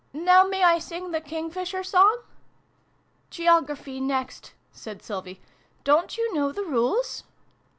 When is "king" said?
1.21-1.51